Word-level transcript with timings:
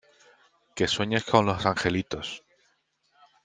Que 0.75 0.87
sueñes 0.87 1.23
con 1.25 1.45
los 1.45 1.63
angelitos. 1.67 2.27